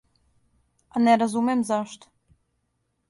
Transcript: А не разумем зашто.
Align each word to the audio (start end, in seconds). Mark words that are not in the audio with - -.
А 0.95 1.03
не 1.07 1.13
разумем 1.23 1.59
зашто. 1.71 2.05